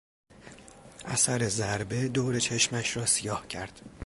اثر 1.05 1.47
ضربه 1.47 2.07
دور 2.07 2.39
چشمش 2.39 2.97
را 2.97 3.05
سیاه 3.05 3.47
کرد. 3.47 3.81